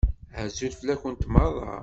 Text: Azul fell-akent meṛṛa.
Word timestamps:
Azul 0.41 0.73
fell-akent 0.79 1.27
meṛṛa. 1.33 1.73